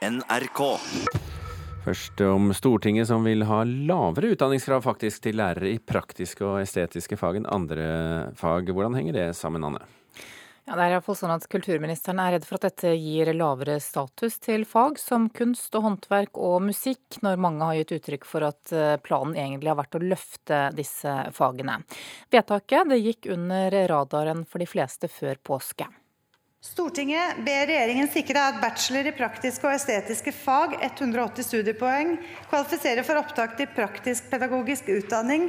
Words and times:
NRK. 0.00 0.60
Først 1.84 2.20
om 2.24 2.54
Stortinget 2.56 3.08
som 3.10 3.24
vil 3.24 3.44
ha 3.44 3.58
lavere 3.68 4.30
utdanningskrav 4.32 4.80
faktisk 4.86 5.26
til 5.26 5.36
lærere 5.36 5.74
i 5.74 5.80
praktiske 5.80 6.44
og 6.46 6.62
estetiske 6.62 7.18
fag 7.20 7.36
enn 7.36 7.48
andre 7.52 7.88
fag. 8.40 8.72
Hvordan 8.72 8.96
henger 8.96 9.18
det 9.18 9.26
sammen, 9.36 9.66
Anne? 9.68 9.82
Ja, 10.64 10.78
det 10.78 10.86
er 10.86 10.94
iallfall 10.94 11.18
sånn 11.18 11.34
at 11.34 11.44
Kulturministeren 11.52 12.20
er 12.22 12.36
redd 12.36 12.48
for 12.48 12.56
at 12.56 12.70
dette 12.70 12.94
gir 12.96 13.28
lavere 13.36 13.76
status 13.82 14.40
til 14.40 14.64
fag 14.68 14.96
som 15.02 15.28
kunst 15.36 15.76
og 15.76 15.84
håndverk 15.84 16.40
og 16.40 16.60
musikk, 16.70 17.20
når 17.20 17.40
mange 17.44 17.68
har 17.68 17.80
gitt 17.82 17.96
uttrykk 17.98 18.28
for 18.28 18.48
at 18.48 18.72
eh, 18.72 18.96
planen 19.04 19.36
egentlig 19.36 19.74
har 19.74 19.82
vært 19.82 20.00
å 20.00 20.04
løfte 20.04 20.66
disse 20.80 21.16
fagene. 21.36 21.80
Vedtaket 22.32 22.92
det 22.92 23.02
gikk 23.02 23.34
under 23.36 23.82
radaren 23.90 24.46
for 24.48 24.64
de 24.64 24.70
fleste 24.70 25.12
før 25.12 25.42
påske. 25.44 25.90
Stortinget 26.60 27.38
ber 27.44 27.66
regjeringen 27.70 28.08
sikre 28.12 28.40
at 28.50 28.60
bachelor 28.60 29.08
i 29.08 29.12
praktiske 29.16 29.64
og 29.64 29.72
estetiske 29.72 30.32
fag, 30.36 30.74
180 30.84 31.46
studiepoeng, 31.48 32.18
kvalifiserer 32.50 33.06
for 33.06 33.20
opptak 33.20 33.56
til 33.56 33.70
praktisk-pedagogisk 33.72 34.90
utdanning, 34.92 35.48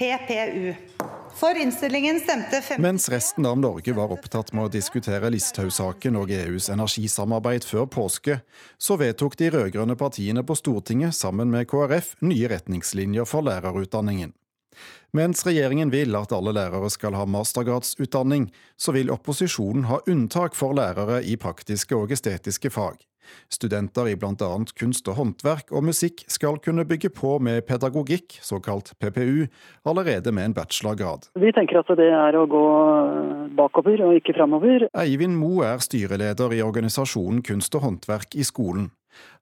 PPU. 0.00 0.72
For 1.38 1.56
innstillingen 1.56 2.18
stemte 2.20 2.58
50 2.58 2.82
Mens 2.82 3.06
resten 3.12 3.46
av 3.46 3.56
Norge 3.62 3.94
var 3.96 4.10
opptatt 4.12 4.50
med 4.52 4.66
å 4.66 4.72
diskutere 4.74 5.30
Listhaug-saken 5.30 6.18
og 6.18 6.34
EUs 6.34 6.68
energisamarbeid 6.74 7.64
før 7.64 7.86
påske, 7.86 8.40
så 8.82 8.98
vedtok 8.98 9.38
de 9.38 9.54
rød-grønne 9.54 9.96
partiene 9.96 10.42
på 10.42 10.58
Stortinget 10.58 11.14
sammen 11.16 11.54
med 11.54 11.70
KrF 11.70 12.16
nye 12.26 12.50
retningslinjer 12.50 13.30
for 13.30 13.46
lærerutdanningen. 13.46 14.34
Mens 15.12 15.44
regjeringen 15.46 15.92
vil 15.92 16.16
at 16.16 16.32
alle 16.32 16.54
lærere 16.56 16.90
skal 16.90 17.16
ha 17.18 17.26
mastergradsutdanning, 17.28 18.50
så 18.76 18.94
vil 18.96 19.12
opposisjonen 19.12 19.88
ha 19.90 20.00
unntak 20.08 20.56
for 20.58 20.76
lærere 20.76 21.22
i 21.24 21.36
praktiske 21.36 21.96
og 21.96 22.14
estetiske 22.14 22.72
fag. 22.72 23.00
Studenter 23.52 24.08
i 24.10 24.16
bl.a. 24.18 24.50
kunst 24.78 25.08
og 25.10 25.18
håndverk 25.18 25.72
og 25.72 25.84
musikk 25.86 26.24
skal 26.30 26.58
kunne 26.64 26.84
bygge 26.88 27.12
på 27.14 27.36
med 27.42 27.64
pedagogikk, 27.68 28.38
såkalt 28.42 28.92
PPU, 29.00 29.46
allerede 29.88 30.32
med 30.32 30.50
en 30.50 30.56
bachelorgrad. 30.56 31.28
Vi 31.38 31.52
tenker 31.54 31.82
at 31.82 31.92
det 31.98 32.08
er 32.12 32.38
å 32.38 32.46
gå 32.50 32.64
bakover 33.58 34.06
og 34.08 34.18
ikke 34.18 34.36
framover. 34.38 34.88
Eivind 34.98 35.38
Moe 35.38 35.68
er 35.74 35.84
styreleder 35.84 36.56
i 36.56 36.64
organisasjonen 36.64 37.44
Kunst 37.46 37.74
og 37.78 37.86
håndverk 37.86 38.36
i 38.38 38.46
skolen. 38.46 38.90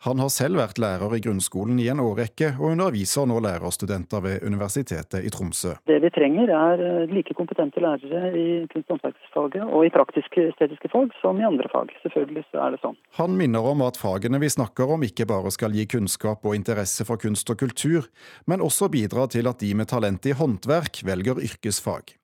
Han 0.06 0.20
har 0.22 0.30
selv 0.32 0.60
vært 0.60 0.80
lærer 0.80 1.14
i 1.16 1.20
grunnskolen 1.24 1.78
i 1.82 1.88
en 1.92 2.00
årrekke, 2.02 2.54
og 2.58 2.72
underviser 2.72 3.28
nå 3.28 3.40
lærerstudenter 3.44 4.24
ved 4.24 4.46
Universitetet 4.46 5.24
i 5.26 5.32
Tromsø. 5.32 5.74
Det 5.90 5.98
vi 6.04 6.10
trenger 6.14 6.52
er 6.56 6.84
eh, 6.84 7.12
like 7.12 7.36
kompetente 7.38 7.82
lærere 7.82 8.30
i 8.32 8.46
kunst- 8.72 8.88
og 8.88 8.98
håndverksfaget 8.98 9.66
og 9.66 9.86
i 9.86 9.92
praktiske 9.94 10.46
estetiske 10.52 10.92
fag 10.92 11.12
som 11.20 11.41
i 11.41 11.46
andre 11.46 11.68
fag. 11.72 11.92
Selvfølgelig 12.04 12.46
er 12.54 12.76
det 12.76 12.82
sånn. 12.84 12.96
Han 13.20 13.36
minner 13.38 13.66
om 13.72 13.84
at 13.86 14.00
fagene 14.00 14.41
vi 14.42 14.52
snakker 14.52 14.96
om 14.96 15.04
ikke 15.06 15.28
bare 15.30 15.52
skal 15.54 15.76
gi 15.76 15.86
kunnskap 15.91 16.46
og 16.46 16.56
interesse 16.56 17.06
for 17.08 17.20
kunst 17.20 17.50
og 17.52 17.60
kultur, 17.60 18.08
men 18.46 18.64
også 18.64 18.91
bidra 18.92 19.28
til 19.30 19.50
at 19.50 19.60
de 19.60 19.74
med 19.76 19.91
talent 19.92 20.26
i 20.26 20.36
håndverk 20.36 21.04
velger 21.06 21.42
yrkesfag. 21.44 22.19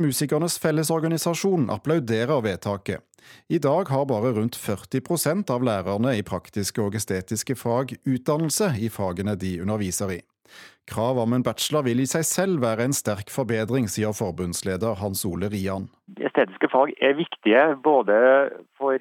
Musikernes 0.00 0.58
Fellesorganisasjon 0.62 1.68
applauderer 1.70 2.42
vedtaket. 2.44 3.04
I 3.48 3.58
dag 3.58 3.90
har 3.92 4.06
bare 4.08 4.32
rundt 4.36 4.56
40% 4.56 5.52
av 5.52 5.64
lærerne 5.66 6.16
i 6.18 6.24
praktiske 6.26 6.82
og 6.82 6.96
estetiske 6.98 7.56
fag 7.58 7.94
utdannelse 8.08 8.72
i 8.80 8.88
fagene 8.90 9.36
de 9.38 9.58
underviser 9.62 10.16
i. 10.16 10.20
Krav 10.90 11.20
om 11.22 11.32
en 11.36 11.44
bachelor 11.46 11.84
vil 11.86 12.02
i 12.02 12.08
seg 12.10 12.24
selv 12.26 12.64
være 12.64 12.88
en 12.88 12.96
sterk 12.96 13.30
forbedring, 13.30 13.86
sier 13.86 14.16
forbundsleder 14.16 14.98
Hans 14.98 15.22
Ole 15.28 15.50
Rian. 15.52 15.86
Estetiske 16.18 16.70
fag 16.72 16.96
er 16.98 17.18
viktige 17.20 17.62
både 17.84 18.16
for 18.78 18.98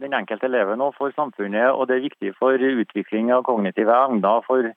den 0.00 0.16
enkelte 0.16 0.48
eleven 0.48 0.80
og 0.84 0.94
for 0.98 1.12
samfunnet, 1.16 1.72
og 1.72 1.88
det 1.88 1.96
er 1.96 2.06
viktig 2.08 2.34
for 2.38 2.60
utvikling 2.60 3.32
av 3.32 3.44
kognitive 3.48 3.94
evner, 3.94 4.44
for 4.46 4.72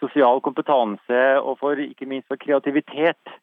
sosial 0.00 0.40
kompetanse 0.44 1.22
og 1.40 1.58
for, 1.60 1.80
ikke 1.80 2.08
minst 2.08 2.28
for 2.28 2.40
kreativitet. 2.40 3.36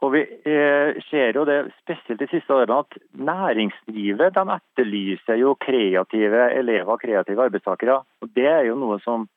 Og 0.00 0.14
Vi 0.14 0.20
eh, 0.48 0.96
ser 1.10 1.36
jo 1.36 1.44
det 1.44 1.58
spesielt 1.82 2.20
de 2.22 2.28
siste 2.30 2.54
årene 2.54 2.78
at 2.80 2.96
næringslivet 3.12 4.32
de 4.36 4.44
etterlyser 4.56 5.40
jo 5.42 5.56
kreative 5.60 6.46
elever 6.56 6.96
kreative 7.02 7.44
arbeidstakere. 7.50 8.00
Og 8.22 8.32
Det 8.34 8.46
er 8.48 8.64
jo 8.70 8.78
noe 8.80 8.96
som 9.04 9.28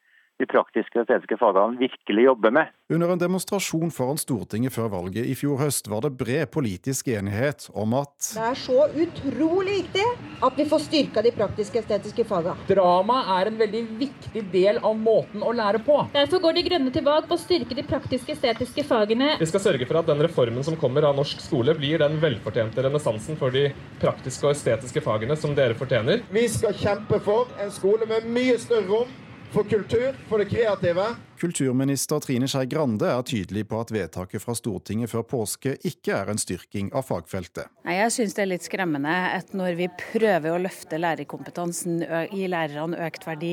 de 0.42 0.48
praktiske 0.50 0.98
og 0.98 1.06
estetiske 1.06 1.38
fagene 1.38 1.78
virkelig 1.78 2.26
jobber 2.26 2.54
med. 2.56 2.72
Under 2.94 3.14
en 3.14 3.22
demonstrasjon 3.22 3.92
foran 3.94 4.20
Stortinget 4.22 4.74
før 4.74 4.90
valget 4.92 5.28
i 5.30 5.36
fjor 5.38 5.60
høst 5.62 5.88
var 5.92 6.04
det 6.06 6.14
bred 6.18 6.50
politisk 6.54 7.10
enighet 7.14 7.68
om 7.74 7.94
at 7.98 8.14
Det 8.34 8.44
er 8.50 8.60
så 8.60 8.88
utrolig 8.90 9.78
viktig 9.84 10.06
at 10.44 10.58
vi 10.58 10.66
får 10.70 10.84
styrka 10.88 11.24
de 11.26 11.34
praktiske 11.38 11.80
og 11.80 11.86
estetiske 11.86 12.26
fagene. 12.30 12.56
Drama 12.70 13.20
er 13.38 13.52
en 13.52 13.60
veldig 13.62 13.84
viktig 14.02 14.46
del 14.54 14.82
av 14.82 14.98
måten 15.00 15.46
å 15.46 15.54
lære 15.56 15.84
på. 15.86 16.00
Derfor 16.14 16.42
går 16.44 16.58
De 16.58 16.66
Grønne 16.68 16.94
til 16.94 17.06
valg 17.06 17.30
på 17.30 17.38
å 17.38 17.42
styrke 17.42 17.78
de 17.78 17.86
praktiske 17.88 18.34
og 18.34 18.38
estetiske 18.38 18.86
fagene. 18.90 19.34
Vi 19.40 19.50
skal 19.50 19.66
sørge 19.68 19.88
for 19.90 20.02
at 20.02 20.10
den 20.10 20.24
reformen 20.26 20.66
som 20.66 20.78
kommer 20.80 21.08
av 21.08 21.18
norsk 21.18 21.42
skole, 21.44 21.76
blir 21.78 22.02
den 22.02 22.18
velfortjente 22.22 22.84
renessansen 22.86 23.38
for 23.40 23.54
de 23.54 23.68
praktiske 24.02 24.50
og 24.50 24.56
estetiske 24.58 25.04
fagene 25.04 25.38
som 25.40 25.54
dere 25.58 25.78
fortjener. 25.78 26.26
Vi 26.34 26.48
skal 26.52 26.74
kjempe 26.78 27.22
for 27.24 27.54
en 27.62 27.72
skole 27.74 28.10
med 28.10 28.28
mye 28.34 28.58
større 28.62 28.90
rom 28.90 29.20
for 29.54 29.64
kultur, 29.70 30.16
for 30.28 30.42
det 30.42 30.50
kreative. 30.50 31.06
Kulturminister 31.38 32.22
Trine 32.24 32.48
Skei 32.50 32.66
Grande 32.72 33.06
er 33.12 33.26
tydelig 33.28 33.66
på 33.70 33.78
at 33.84 33.92
vedtaket 33.94 34.42
fra 34.42 34.54
Stortinget 34.58 35.12
før 35.12 35.26
påske 35.28 35.74
ikke 35.86 36.14
er 36.16 36.30
en 36.32 36.40
styrking 36.40 36.88
av 36.96 37.04
fagfeltet. 37.06 37.68
Nei, 37.86 37.98
jeg 38.00 38.14
syns 38.16 38.34
det 38.38 38.44
er 38.46 38.50
litt 38.50 38.66
skremmende 38.66 39.12
at 39.12 39.52
når 39.58 39.76
vi 39.78 39.90
prøver 40.00 40.54
å 40.54 40.62
løfte 40.64 40.98
lærerkompetansen, 41.02 42.00
gi 42.32 42.48
lærerne 42.50 43.02
økt 43.06 43.28
verdi 43.28 43.52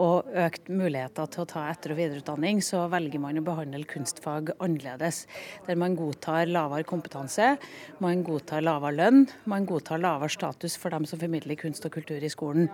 og 0.00 0.30
økt 0.44 0.70
muligheter 0.70 1.28
til 1.34 1.42
å 1.44 1.48
ta 1.50 1.66
etter- 1.72 1.92
og 1.92 2.00
videreutdanning, 2.00 2.62
så 2.64 2.86
velger 2.92 3.20
man 3.24 3.42
å 3.42 3.44
behandle 3.44 3.82
kunstfag 3.90 4.54
annerledes. 4.64 5.24
Der 5.66 5.80
man 5.80 5.98
godtar 5.98 6.48
lavere 6.48 6.86
kompetanse, 6.88 7.56
man 8.04 8.22
godtar 8.24 8.64
lavere 8.64 8.96
lønn, 8.96 9.26
man 9.50 9.68
godtar 9.68 10.00
lavere 10.00 10.32
status 10.32 10.78
for 10.80 10.94
dem 10.94 11.04
som 11.10 11.20
formidler 11.20 11.58
kunst 11.60 11.84
og 11.84 11.98
kultur 11.98 12.22
i 12.22 12.32
skolen. 12.32 12.70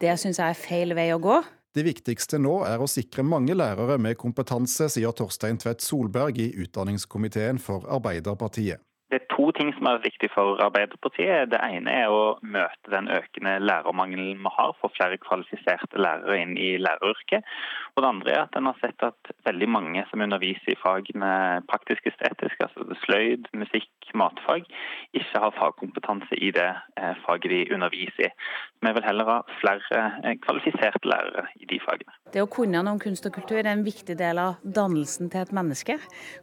Det 0.00 0.14
syns 0.22 0.40
jeg 0.40 0.54
er 0.54 0.64
feil 0.64 0.96
vei 0.96 1.10
å 1.12 1.20
gå. 1.20 1.42
Det 1.74 1.82
viktigste 1.82 2.38
nå 2.38 2.60
er 2.68 2.78
å 2.78 2.86
sikre 2.86 3.24
mange 3.26 3.54
lærere 3.56 3.96
med 3.98 4.14
kompetanse, 4.20 4.86
sier 4.94 5.10
Torstein 5.10 5.58
Tvedt 5.58 5.82
Solberg 5.82 6.38
i 6.38 6.52
utdanningskomiteen 6.62 7.58
for 7.58 7.82
Arbeiderpartiet. 7.90 8.78
Det 9.14 9.20
er 9.22 9.30
to 9.30 9.44
ting 9.54 9.68
som 9.76 9.86
er 9.86 10.00
viktig 10.02 10.26
for 10.34 10.58
Arbeiderpartiet. 10.64 11.52
Det 11.52 11.58
ene 11.62 11.92
er 12.00 12.10
å 12.10 12.34
møte 12.42 12.90
den 12.90 13.06
økende 13.14 13.52
lærermangelen 13.62 14.40
vi 14.42 14.50
har, 14.56 14.72
få 14.80 14.90
flere 14.90 15.20
kvalifiserte 15.22 16.00
lærere 16.02 16.40
inn 16.42 16.56
i 16.58 16.72
læreryrket. 16.82 17.46
Og 17.94 18.02
det 18.02 18.10
andre 18.10 18.32
er 18.32 18.40
at 18.42 18.58
en 18.58 18.66
har 18.72 18.80
sett 18.80 19.06
at 19.06 19.30
veldig 19.46 19.68
mange 19.70 20.02
som 20.10 20.24
underviser 20.26 20.74
i 20.74 20.80
fagene 20.80 21.30
praktisk-estetisk, 21.70 22.66
altså 22.66 22.98
sløyd, 23.04 23.46
musikk, 23.54 24.10
matfag, 24.18 24.66
ikke 25.14 25.46
har 25.46 25.54
fagkompetanse 25.60 26.34
i 26.34 26.50
det 26.58 26.72
eh, 26.98 27.14
faget 27.22 27.54
de 27.54 27.62
underviser 27.78 28.32
i. 28.32 28.34
Vi 28.82 28.96
vil 28.98 29.06
heller 29.12 29.30
ha 29.30 29.40
flere 29.60 30.02
eh, 30.24 30.34
kvalifiserte 30.42 31.06
lærere 31.06 31.46
i 31.62 31.70
de 31.70 31.78
fagene. 31.86 32.18
Det 32.34 32.42
å 32.42 32.50
kunne 32.50 32.80
noe 32.82 32.96
om 32.96 32.98
kunst 32.98 33.28
og 33.28 33.36
kultur 33.36 33.60
er 33.60 33.68
en 33.70 33.84
viktig 33.86 34.16
del 34.18 34.40
av 34.42 34.56
dannelsen 34.66 35.28
til 35.30 35.44
et 35.44 35.52
menneske. 35.54 35.94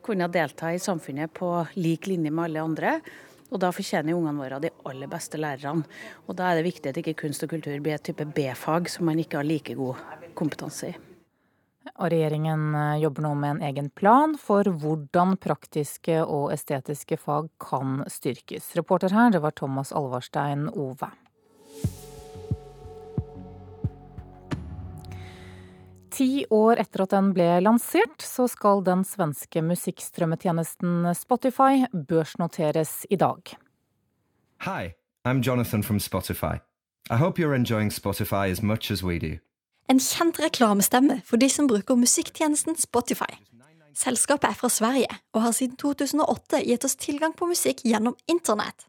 Kunne 0.05 0.29
delta 0.31 0.69
i 0.71 0.79
samfunnet 0.79 1.33
på 1.35 1.49
lik 1.75 2.07
linje 2.07 2.31
med 2.31 2.45
alle 2.45 2.63
andre. 2.63 2.93
Og 3.51 3.59
da 3.59 3.73
fortjener 3.75 4.15
ungene 4.15 4.39
våre 4.39 4.61
de 4.63 4.71
aller 4.87 5.11
beste 5.11 5.35
lærerne. 5.35 5.83
Og 6.31 6.37
da 6.39 6.47
er 6.47 6.61
det 6.61 6.69
viktig 6.69 6.93
at 6.93 6.99
ikke 7.01 7.17
kunst 7.25 7.43
og 7.43 7.51
kultur 7.51 7.75
blir 7.83 7.97
et 7.97 8.05
type 8.07 8.23
B-fag 8.23 8.87
som 8.93 9.09
man 9.09 9.19
ikke 9.19 9.41
har 9.41 9.49
like 9.49 9.75
god 9.75 9.99
kompetanse 10.39 10.93
i. 10.93 10.95
Og 11.97 12.07
regjeringen 12.13 12.63
eh, 12.77 13.01
jobber 13.01 13.25
nå 13.25 13.33
med 13.41 13.57
en 13.57 13.63
egen 13.67 13.89
plan 13.91 14.37
for 14.39 14.63
hvordan 14.63 15.35
praktiske 15.43 16.21
og 16.23 16.53
estetiske 16.55 17.19
fag 17.19 17.51
kan 17.59 18.05
styrkes. 18.07 18.71
Reporter 18.79 19.11
her, 19.11 19.33
det 19.35 19.43
var 19.43 19.57
Thomas 19.59 19.91
Alvarstein 19.91 20.69
Ove. 20.71 21.11
Ti 26.21 26.43
år 26.53 26.77
etter 26.77 27.01
at 27.01 27.13
den 27.15 27.31
ble 27.33 27.47
lansert, 27.65 28.21
så 28.21 28.43
skal 28.45 28.83
den 28.85 28.99
svenske 29.09 29.63
musikkstrømmetjenesten 29.65 31.07
Spotify 31.17 31.87
børsnoteres 31.97 33.07
i 33.09 33.17
dag. 33.17 33.55
Hi, 34.67 34.93
I'm 35.25 35.41
Jonathan 35.41 35.81
from 35.81 35.97
Spotify. 35.97 36.61
I 37.09 37.17
hope 37.17 37.41
you're 37.41 37.57
enjoying 37.57 37.89
Spotify 37.89 38.51
as 38.51 38.61
much 38.61 38.91
as 38.91 39.01
we 39.01 39.17
do. 39.17 39.39
En 39.89 39.97
kjent 39.97 40.37
reklamestemme 40.37 41.23
for 41.25 41.41
de 41.41 41.49
som 41.49 41.65
bruker 41.65 41.97
musikktjenesten 41.97 42.77
Spotify. 42.77 43.41
Selskapet 43.97 44.53
er 44.53 44.61
fra 44.61 44.69
Sverige 44.69 45.21
og 45.33 45.41
har 45.41 45.57
siden 45.57 45.73
2008 45.81 46.61
gitt 46.69 46.85
oss 46.85 46.99
tilgang 47.01 47.33
på 47.33 47.49
musikk 47.49 47.81
gjennom 47.81 48.13
internett. 48.29 48.85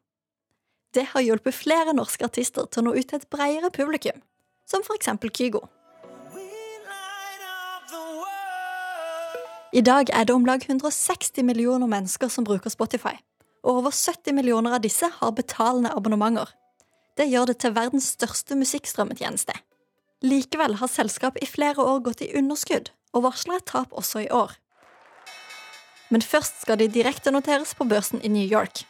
Det 0.93 1.09
har 1.15 1.25
hjulpet 1.25 1.57
flere 1.65 1.97
norske 1.97 2.29
artister 2.29 2.69
til 2.69 2.85
å 2.85 2.91
nå 2.91 2.99
ut 3.01 3.09
til 3.09 3.23
et 3.25 3.31
bredere 3.33 3.73
publikum, 3.73 4.21
som 4.69 4.85
for 4.85 5.01
eksempel 5.01 5.33
Kygo. 5.33 5.71
I 9.73 9.81
dag 9.81 10.11
er 10.13 10.27
det 10.29 10.35
om 10.35 10.45
lag 10.45 10.61
160 10.69 11.43
millioner 11.49 11.89
mennesker 11.89 12.29
som 12.29 12.45
bruker 12.45 12.71
Spotify, 12.71 13.15
og 13.65 13.79
over 13.81 13.95
70 13.97 14.35
millioner 14.37 14.75
av 14.77 14.83
disse 14.85 15.09
har 15.09 15.33
betalende 15.33 15.95
abonnementer. 15.97 16.51
Det 17.17 17.25
gjør 17.31 17.49
det 17.49 17.57
til 17.63 17.73
verdens 17.73 18.11
største 18.13 18.59
musikkstrømmetjeneste. 18.61 19.57
Likevel 20.29 20.77
har 20.77 20.93
selskapet 20.93 21.47
i 21.47 21.49
flere 21.49 21.81
år 21.81 22.05
gått 22.05 22.21
i 22.21 22.29
underskudd, 22.37 22.93
og 23.17 23.25
varsler 23.25 23.63
et 23.63 23.69
tap 23.73 23.97
også 23.97 24.27
i 24.27 24.29
år. 24.29 24.53
Men 26.13 26.21
først 26.21 26.61
skal 26.67 26.77
de 26.77 26.93
direktenoteres 26.93 27.73
på 27.75 27.89
børsen 27.89 28.21
i 28.21 28.29
New 28.29 28.45
York. 28.45 28.85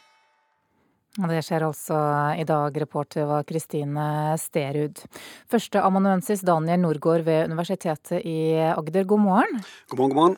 Det 1.13 1.43
skjer 1.45 1.61
altså 1.61 1.95
i 2.41 2.43
dag. 2.49 2.73
Reporter 2.81 3.27
var 3.29 3.43
Kristine 3.45 4.33
Sterud. 4.41 4.97
Førsteamanuensis 5.45 6.41
Daniel 6.41 6.81
Norgård 6.81 7.21
ved 7.27 7.51
Universitetet 7.51 8.25
i 8.25 8.57
Agder, 8.73 9.05
god 9.05 9.21
morgen. 9.21 9.61
God 9.93 9.99
morgen, 9.99 10.09
god 10.09 10.17
morgen. 10.17 10.37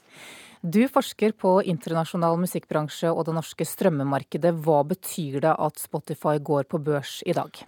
Du 0.60 0.82
forsker 0.92 1.32
på 1.32 1.62
internasjonal 1.64 2.36
musikkbransje 2.42 3.08
og 3.08 3.24
det 3.24 3.38
norske 3.38 3.64
strømmemarkedet. 3.64 4.52
Hva 4.66 4.82
betyr 4.84 5.40
det 5.48 5.56
at 5.56 5.80
Spotify 5.80 6.42
går 6.44 6.68
på 6.68 6.82
børs 6.84 7.22
i 7.24 7.38
dag? 7.38 7.64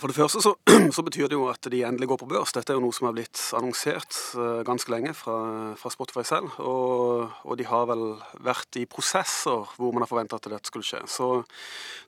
For 0.00 0.10
det 0.10 0.16
første 0.16 0.40
så, 0.42 0.52
så, 0.96 1.02
betyr 1.06 1.28
det 1.30 1.36
jo 1.36 1.46
at 1.52 1.68
de 1.70 1.82
endelig 1.86 2.08
går 2.10 2.20
på 2.24 2.28
børs. 2.30 2.52
Dette 2.54 2.72
er 2.72 2.78
jo 2.78 2.84
noe 2.84 2.94
som 2.94 3.08
har 3.08 3.14
blitt 3.16 3.40
annonsert 3.56 4.16
uh, 4.34 4.62
ganske 4.66 4.90
lenge 4.90 5.14
fra, 5.16 5.36
fra 5.78 5.92
Spotify 5.92 6.24
selv. 6.26 6.54
Og, 6.58 7.34
og, 7.44 7.54
de 7.60 7.66
har 7.68 7.86
vel 7.90 8.06
vært 8.44 8.80
i 8.80 8.86
prosesser 8.90 9.68
hvor 9.78 9.94
man 9.94 10.04
har 10.04 10.10
forventa 10.10 10.40
at 10.40 10.48
dette 10.50 10.72
skulle 10.72 10.86
skje. 10.86 11.04
Så, 11.10 11.28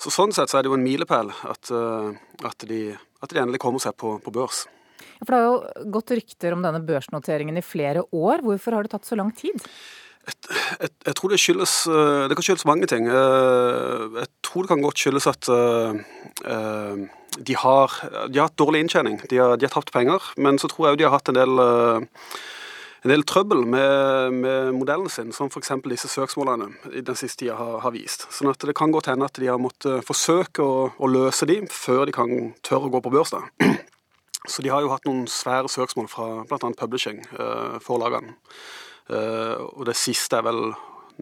så, 0.02 0.12
sånn 0.12 0.34
sett 0.34 0.50
så 0.50 0.58
er 0.58 0.66
det 0.66 0.72
jo 0.72 0.78
en 0.78 0.86
milepæl 0.86 1.30
at, 1.46 1.70
uh, 1.70 2.10
at, 2.42 2.66
de, 2.66 2.80
at, 3.22 3.30
de, 3.30 3.42
endelig 3.42 3.62
kommer 3.62 3.82
seg 3.82 3.94
på, 3.98 4.16
på 4.22 4.34
børs. 4.34 4.64
Ja, 5.16 5.22
for 5.22 5.30
Det 5.30 5.38
har 5.38 5.46
jo 5.46 5.92
gått 5.94 6.16
rykter 6.16 6.56
om 6.56 6.64
denne 6.66 6.82
børsnoteringen 6.84 7.60
i 7.60 7.64
flere 7.64 8.02
år. 8.10 8.42
Hvorfor 8.44 8.76
har 8.76 8.86
det 8.86 8.96
tatt 8.96 9.06
så 9.08 9.18
lang 9.18 9.30
tid? 9.36 9.62
Jeg, 10.26 10.90
jeg, 11.06 11.14
tror 11.14 11.30
det 11.30 11.36
skyldes 11.38 11.72
eh, 11.86 12.24
Det 12.26 12.34
kan 12.34 12.42
skyldes 12.42 12.64
mange 12.66 12.88
ting. 12.90 13.04
Jeg 13.06 14.26
tror 14.42 14.66
det 14.66 14.72
kan 14.72 14.82
godt 14.82 14.98
skyldes 14.98 15.28
at 15.30 15.46
uh, 15.52 15.94
de 17.38 17.56
har, 17.56 17.92
de 18.28 18.38
har 18.38 18.48
hatt 18.48 18.58
dårlig 18.58 18.84
inntjening. 18.84 19.18
De 19.30 19.40
har, 19.40 19.56
de 19.56 19.66
har, 19.66 19.72
tapt 19.72 19.92
penger. 19.92 20.22
Men 20.36 20.58
så 20.58 20.70
tror 20.72 20.90
jeg 20.90 21.00
de 21.00 21.08
har 21.08 21.14
hatt 21.16 21.30
en 21.30 21.38
del, 21.38 21.58
eh, 21.62 22.38
en 23.04 23.12
del 23.12 23.24
trøbbel 23.28 23.64
med, 23.68 24.36
med, 24.40 24.72
modellen 24.78 25.10
sin, 25.12 25.32
som 25.36 25.50
f.eks. 25.52 25.74
disse 25.90 26.10
søksmålene 26.10 26.70
i 26.96 27.04
den 27.06 27.18
siste 27.18 27.44
tida 27.44 27.58
har, 27.58 27.80
har, 27.84 27.94
vist. 27.94 28.28
Sånn 28.34 28.50
at 28.52 28.62
det 28.62 28.76
kan 28.78 28.94
godt 28.94 29.10
hende 29.12 29.28
at 29.28 29.38
de 29.40 29.50
har 29.50 29.60
måttet 29.62 30.06
forsøke 30.06 30.64
å, 30.64 30.88
å 30.96 31.10
løse 31.10 31.48
de 31.48 31.60
før 31.70 32.06
de 32.08 32.16
kan 32.16 32.32
tørre 32.66 32.90
å 32.90 32.96
gå 32.96 33.04
på 33.04 33.14
børs. 33.18 33.36
da. 33.36 33.44
Så 34.46 34.62
de 34.62 34.70
har 34.70 34.84
jo 34.84 34.92
hatt 34.92 35.06
noen 35.08 35.24
svære 35.30 35.68
søksmål 35.70 36.06
fra 36.10 36.26
bl.a. 36.46 36.68
publishing, 36.78 37.24
eh, 37.34 37.78
forlagene. 37.82 38.36
Eh, 39.10 39.56
og 39.58 39.86
det 39.88 39.96
siste 39.98 40.38
er 40.38 40.46
vel 40.46 40.70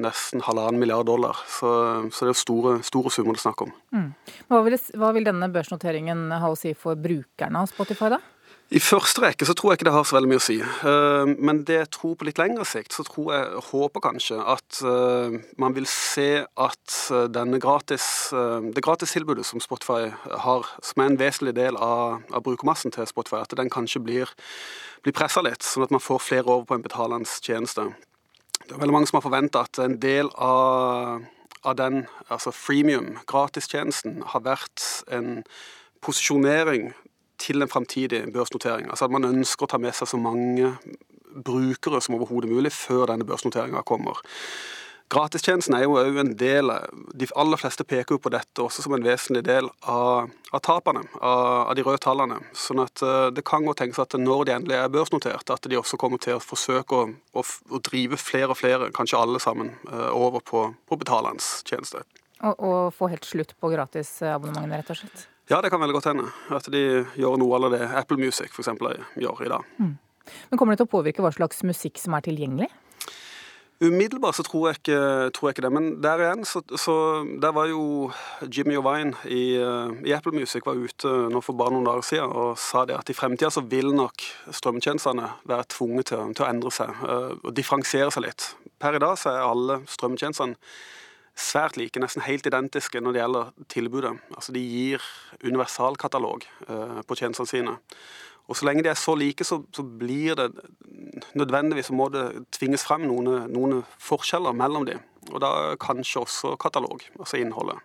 nesten 0.00 0.42
halvannen 0.46 0.80
milliard 0.80 1.06
dollar. 1.06 1.38
Så, 1.48 1.70
så, 2.10 2.26
det 2.26 2.34
er 2.34 2.40
store, 2.40 2.76
store 2.86 3.12
summer 3.14 3.36
det 3.36 3.42
er 3.42 3.46
snakk 3.46 3.66
om. 3.66 3.74
Mm. 3.94 4.08
Hva, 4.50 4.62
vil, 4.66 4.78
hva, 5.00 5.10
vil, 5.16 5.26
denne 5.28 5.50
børsnoteringen 5.54 6.30
ha 6.34 6.50
å 6.50 6.58
si 6.58 6.74
for 6.78 6.98
brukerne 6.98 7.64
av 7.64 7.70
Spotify, 7.70 8.14
da? 8.16 8.22
I 8.72 8.80
første 8.80 9.20
rekke 9.20 9.44
så 9.44 9.52
tror 9.54 9.70
jeg 9.70 9.78
ikke 9.78 9.86
det 9.90 9.92
har 9.92 10.06
så 10.08 10.16
veldig 10.16 10.28
mye 10.30 10.40
å 10.40 10.42
si. 10.42 10.56
Eh, 10.58 11.32
men 11.46 11.60
det 11.68 11.76
jeg 11.76 11.90
tror 11.94 12.14
på 12.16 12.26
litt 12.26 12.40
lengre 12.40 12.64
sikt, 12.66 12.94
så 12.96 13.04
tror 13.06 13.28
jeg, 13.34 13.60
håper 13.68 14.02
kanskje 14.06 14.38
at 14.40 14.80
eh, 14.88 15.36
man 15.60 15.76
vil 15.76 15.86
se 15.90 16.30
at 16.42 16.96
eh, 17.12 17.26
denne 17.34 17.60
gratis, 17.62 18.06
det 18.32 18.84
gratistilbudet 18.84 19.44
som 19.46 19.62
Spotify 19.62 20.08
har, 20.46 20.72
som 20.80 21.04
er 21.04 21.12
en 21.12 21.20
vesentlig 21.20 21.54
del 21.60 21.76
av, 21.76 22.24
av 22.32 22.46
brukermassen 22.46 22.94
til 22.94 23.06
Spotify, 23.10 23.42
at 23.44 23.52
den 23.58 23.70
kanskje 23.72 24.02
blir, 24.02 24.32
blir 25.04 25.16
pressa 25.16 25.44
litt, 25.44 25.62
sånn 25.62 25.84
at 25.86 25.94
man 25.94 26.02
får 26.02 26.24
flere 26.24 26.48
over 26.48 26.66
på 26.70 26.78
en 26.78 26.88
betalende 26.88 27.28
tjeneste. 27.44 27.90
Det 28.64 28.72
er 28.72 28.80
veldig 28.80 28.94
mange 28.96 29.08
som 29.10 29.18
har 29.18 29.26
forventa 29.26 29.64
at 29.66 29.78
en 29.84 29.98
del 30.00 30.30
av, 30.40 31.24
av 31.68 31.74
den, 31.76 32.04
altså 32.32 32.52
freemium, 32.54 33.18
gratistjenesten, 33.28 34.22
har 34.32 34.44
vært 34.46 34.84
en 35.12 35.42
posisjonering 36.04 36.92
til 37.40 37.60
en 37.60 37.68
framtidig 37.68 38.22
børsnotering. 38.32 38.88
Altså 38.88 39.08
at 39.08 39.12
man 39.12 39.28
ønsker 39.28 39.66
å 39.66 39.72
ta 39.74 39.80
med 39.82 39.92
seg 39.96 40.08
så 40.08 40.20
mange 40.20 40.72
brukere 41.34 42.00
som 42.04 42.16
overhodet 42.16 42.50
mulig 42.50 42.72
før 42.72 43.08
denne 43.10 43.26
børsnoteringa 43.28 43.82
kommer. 43.86 44.20
Gratistjenesten 45.12 45.76
er 45.76 45.84
jo 45.84 45.98
òg 46.00 46.16
en 46.18 46.30
del 46.38 46.70
De 47.12 47.26
aller 47.38 47.60
fleste 47.60 47.84
peker 47.84 48.16
jo 48.16 48.22
på 48.24 48.32
dette 48.32 48.62
også 48.62 48.84
som 48.86 48.94
en 48.96 49.04
vesentlig 49.04 49.44
del 49.46 49.68
av, 49.90 50.30
av 50.50 50.62
tapene, 50.64 51.04
av, 51.20 51.68
av, 51.68 51.74
de 51.76 51.84
røde 51.84 52.00
tallene. 52.02 52.40
Sånn 52.56 52.80
at 52.82 53.02
uh, 53.04 53.28
det 53.34 53.44
kan 53.46 53.66
godt 53.68 53.82
tenkes 53.82 54.00
at 54.02 54.16
når 54.18 54.48
de 54.48 54.54
endelig 54.56 54.78
er 54.78 54.92
børsnotert, 54.92 55.52
at 55.52 55.68
de 55.70 55.78
også 55.78 56.00
kommer 56.00 56.22
til 56.22 56.38
å 56.38 56.42
forsøke 56.42 56.96
å, 56.96 57.06
å, 57.36 57.44
å 57.44 57.82
drive 57.84 58.18
flere 58.20 58.50
og 58.54 58.58
flere, 58.58 58.90
kanskje 58.96 59.20
alle 59.20 59.42
sammen, 59.42 59.74
uh, 59.92 60.10
over 60.16 60.42
på, 60.44 60.66
på 60.88 60.98
betalernes 61.00 61.60
tjeneste. 61.68 62.02
Og, 62.40 62.56
og, 62.58 62.78
få 62.96 63.08
helt 63.12 63.28
slutt 63.28 63.54
på 63.60 63.70
gratisabonnementene, 63.72 64.80
rett 64.80 64.94
og 64.94 65.00
slett? 65.02 65.28
Ja, 65.52 65.60
det 65.60 65.70
kan 65.70 65.82
veldig 65.82 65.98
godt 65.98 66.08
hende. 66.08 66.30
At 66.56 66.66
de 66.72 67.04
gjør 67.20 67.36
noe 67.40 67.60
av 67.60 67.76
det 67.76 67.84
Apple 67.92 68.18
Music 68.20 68.50
f.eks. 68.50 68.72
gjør 69.20 69.44
i 69.44 69.52
dag. 69.52 69.68
Mm. 69.78 69.94
Men 70.48 70.58
Kommer 70.58 70.74
det 70.74 70.80
til 70.80 70.88
å 70.88 70.94
påvirke 70.96 71.24
hva 71.24 71.32
slags 71.34 71.60
musikk 71.68 72.00
som 72.00 72.16
er 72.16 72.24
tilgjengelig? 72.24 72.70
Umiddelbart 73.82 74.36
så 74.38 74.44
tror 74.46 74.68
jeg 74.68 74.78
ikke, 74.78 74.98
tror 75.34 75.48
jeg 75.48 75.56
ikke 75.56 75.64
det. 75.66 75.72
Men 75.74 75.88
der 76.02 76.22
igjen, 76.22 76.44
så, 76.46 76.62
så, 76.78 76.94
der 77.42 77.52
var 77.56 77.66
jo 77.66 78.12
Jimmy 78.46 78.76
Ovine 78.78 79.16
i, 79.26 79.56
eh, 79.58 79.96
i, 80.06 80.12
Apple 80.14 80.32
Music 80.32 80.62
var 80.66 80.78
ute 80.78 81.10
nå 81.32 81.42
for 81.42 81.58
bare 81.58 81.74
noen 81.74 81.88
dager 81.88 82.06
siden 82.06 82.30
og 82.30 82.54
sa 82.60 82.84
det 82.86 82.94
at 82.94 83.10
i 83.10 83.16
fremtida 83.18 83.50
så 83.50 83.64
vil 83.66 83.90
nok 83.96 84.22
strømmetjenestene 84.46 85.30
være 85.50 85.66
tvunget 85.74 86.12
til, 86.12 86.34
til, 86.36 86.46
å 86.46 86.50
endre 86.52 86.74
seg 86.74 87.02
eh, 87.02 87.32
og 87.42 87.50
differensiere 87.56 88.14
seg 88.14 88.28
litt. 88.28 88.52
Per 88.78 88.94
i 88.94 89.02
dag 89.02 89.18
så 89.18 89.34
er 89.34 89.48
alle 89.48 89.80
strømmetjenestene 89.90 90.54
svært 91.34 91.74
like, 91.74 91.98
nesten 91.98 92.22
helt 92.22 92.46
identiske 92.46 93.00
når 93.02 93.16
det 93.16 93.24
gjelder 93.24 93.48
tilbudet. 93.74 94.12
Altså 94.36 94.54
De 94.54 94.62
gir 94.62 95.02
universalkatalog 95.42 96.46
eh, 96.68 97.00
på 97.02 97.18
tjenestene 97.18 97.50
sine. 97.50 97.74
Og 98.46 98.58
så 98.58 98.68
lenge 98.68 98.84
de 98.84 98.92
er 98.92 98.98
så 99.00 99.16
like, 99.18 99.44
så, 99.46 99.62
så 99.74 99.82
blir 99.82 100.36
det 100.38 100.50
nødvendigvis 101.38 101.90
må 101.94 102.08
det 102.12 102.26
tvinges 102.54 102.84
frem 102.86 103.06
noen, 103.08 103.48
noen, 103.52 103.82
forskjeller 104.02 104.56
mellom 104.56 104.86
dem. 104.88 105.00
Og 105.32 105.40
da 105.42 105.74
kanskje 105.80 106.24
også 106.24 106.54
katalog, 106.60 107.02
altså 107.18 107.40
innholdet. 107.40 107.80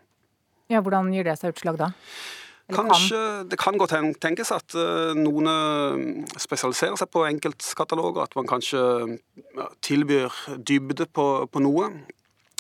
Ja, 0.69 0.83
Hvordan 0.85 1.09
gir 1.13 1.25
det 1.25 1.39
seg 1.39 1.55
utslag 1.55 1.79
da? 1.79 1.93
Kanskje, 2.69 3.49
Det 3.49 3.57
kan 3.57 3.77
godt 3.81 3.95
tenkes 4.21 4.51
at 4.53 4.75
uh, 4.77 5.15
noen 5.17 5.49
eh, 5.49 6.27
spesialiserer 6.37 6.99
seg 6.99 7.09
på 7.09 7.23
enkeltkataloger. 7.25 8.27
At 8.27 8.35
man 8.37 8.45
kanskje 8.45 9.17
tilbyr 9.81 10.29
dybde 10.61 11.07
på, 11.09 11.25
på 11.49 11.63
noe. 11.65 11.89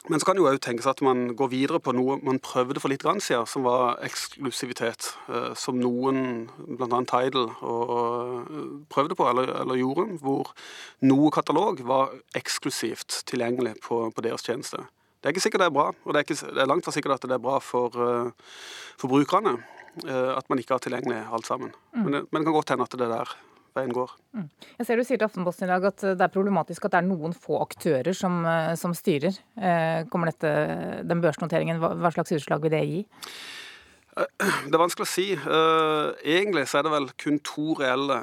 Men 0.07 0.19
så 0.19 0.25
kan 0.25 0.37
det 0.37 0.43
jo 0.43 0.47
òg 0.47 0.61
tenkes 0.63 0.87
at 0.87 1.01
man 1.03 1.33
går 1.37 1.49
videre 1.51 1.79
på 1.83 1.91
noe 1.93 2.15
man 2.23 2.39
prøvde 2.43 2.79
for 2.79 2.91
litt 2.91 3.03
grann 3.03 3.19
siden, 3.23 3.47
som 3.49 3.65
var 3.67 3.99
eksklusivitet. 4.05 5.09
Eh, 5.27 5.51
som 5.59 5.79
noen, 5.81 6.47
bl.a. 6.79 7.01
Tidal, 7.09 7.49
prøvde 8.93 9.17
på 9.19 9.27
eller, 9.27 9.51
eller, 9.59 9.81
gjorde. 9.81 10.07
Hvor 10.23 10.53
noe 11.03 11.33
katalog 11.35 11.83
var 11.87 12.15
eksklusivt 12.37 13.23
tilgjengelig 13.29 13.75
på, 13.85 14.05
på, 14.15 14.23
deres 14.23 14.47
tjeneste. 14.47 14.85
Det 15.19 15.27
er 15.27 15.35
ikke 15.35 15.43
sikkert 15.49 15.65
det 15.65 15.67
er 15.67 15.75
bra, 15.75 15.89
og 15.91 16.15
det 16.15 16.21
er, 16.21 16.27
ikke, 16.29 16.53
det 16.55 16.63
er 16.63 16.71
langt 16.71 16.87
fra 16.87 16.95
sikkert 16.95 17.17
at 17.17 17.27
det 17.27 17.35
er 17.35 17.43
bra 17.43 17.59
for, 17.59 17.99
eh, 17.99 18.55
for 19.01 19.11
brukerne. 19.11 19.57
Eh, 20.05 20.31
at 20.37 20.47
man 20.47 20.61
ikke 20.61 20.77
har 20.77 20.83
tilgjengelig 20.85 21.25
alt 21.33 21.49
sammen. 21.49 21.73
Mm. 21.91 22.03
Men, 22.05 22.11
men 22.31 22.39
det 22.39 22.47
kan 22.47 22.55
godt 22.55 22.71
hende 22.75 22.87
at 22.87 22.95
det 22.95 23.11
der 23.11 23.35
veien 23.77 23.93
går. 23.93 24.11
Mm. 24.35 24.49
Jeg 24.79 24.87
ser 24.87 24.99
Du 24.99 25.05
sier 25.05 25.19
til 25.19 25.27
Aftenposten 25.27 25.67
i 25.67 25.71
dag 25.71 25.87
at 25.91 26.03
det 26.03 26.25
er 26.25 26.33
problematisk 26.33 26.85
at 26.85 26.95
det 26.95 27.03
er 27.03 27.07
noen 27.09 27.35
få 27.35 27.61
aktører 27.63 28.15
som, 28.17 28.41
eh, 28.45 28.75
som 28.79 28.95
styrer. 28.97 29.37
Eh, 29.57 30.03
kommer 30.11 30.31
dette, 30.31 31.03
den 31.07 31.23
børsnoteringen, 31.23 31.79
hva 31.79 32.13
slags 32.13 32.35
utslag 32.35 32.61
vil 32.61 32.73
det 32.75 32.83
gi? 32.87 32.99
Eh, 34.17 34.25
det 34.65 34.73
er 34.73 34.81
vanskelig 34.81 35.05
å 35.05 35.11
si. 35.13 35.27
Egentlig 36.25 36.65
så 36.67 36.79
er 36.79 36.83
det 36.87 36.93
vel 36.93 37.09
kun 37.17 37.39
to 37.45 37.73
reelle 37.79 38.19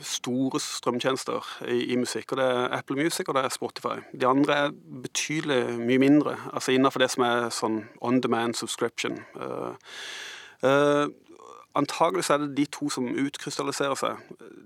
store 0.00 0.60
strømtjenester 0.62 1.44
i, 1.68 1.96
musikk. 1.96 2.32
og 2.32 2.38
Det 2.38 2.48
er 2.48 2.78
Apple 2.78 2.96
Music 2.96 3.28
og 3.28 3.34
det 3.34 3.44
er 3.44 3.54
Spotify. 3.54 3.96
De 4.14 4.26
andre 4.26 4.54
er 4.54 4.76
betydelig 5.02 5.78
mye 5.78 5.98
mindre, 5.98 6.36
altså 6.52 6.72
innenfor 6.72 7.02
det 7.02 7.10
som 7.10 7.24
er 7.24 7.48
sånn 7.50 7.88
on 8.00 8.20
demand 8.20 8.56
subscription 8.56 9.24
antagelig 11.76 12.24
er 12.30 12.42
det 12.42 12.54
de 12.56 12.66
to 12.72 12.88
som 12.92 13.08
utkrystalliserer 13.12 13.98
seg. 13.98 14.20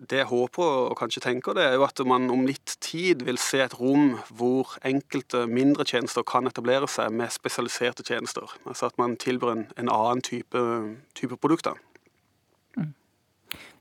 Det 0.08 0.20
jeg 0.20 0.28
håper 0.30 0.64
og 0.92 0.96
kanskje 0.98 1.22
tenker, 1.24 1.56
det 1.56 1.64
er 1.66 1.76
jo 1.76 1.86
at 1.86 2.02
man 2.06 2.30
om 2.32 2.44
litt 2.46 2.76
tid 2.84 3.24
vil 3.26 3.40
se 3.40 3.62
et 3.64 3.76
rom 3.78 4.16
hvor 4.30 4.76
enkelte 4.86 5.44
mindre 5.50 5.86
tjenester 5.88 6.26
kan 6.26 6.48
etablere 6.50 6.88
seg 6.90 7.12
med 7.14 7.32
spesialiserte 7.34 8.06
tjenester. 8.06 8.46
Altså 8.66 8.90
at 8.90 8.98
man 9.00 9.16
tilbyr 9.20 9.54
en, 9.54 9.64
en 9.76 9.92
annen 9.92 10.22
type, 10.24 10.66
type 11.18 11.38
produkter. 11.42 11.78
Mm. 12.78 12.92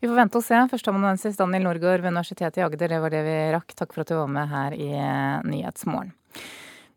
Vi 0.01 0.09
får 0.09 0.17
vente 0.17 0.41
og 0.41 0.45
se. 0.45 0.63
Førsteamanuensis 0.71 1.39
Daniel 1.39 1.69
Norgård 1.69 2.01
ved 2.01 2.11
Universitetet 2.11 2.59
i 2.61 2.65
Agder, 2.65 2.95
det 2.95 3.03
var 3.03 3.13
det 3.13 3.21
vi 3.27 3.37
rakk. 3.55 3.77
Takk 3.77 3.93
for 3.93 4.03
at 4.03 4.11
du 4.11 4.17
var 4.17 4.33
med 4.39 4.51
her 4.51 4.75
i 4.75 4.91
Nyhetsmorgen. 5.47 6.15